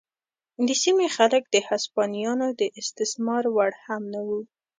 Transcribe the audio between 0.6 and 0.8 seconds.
د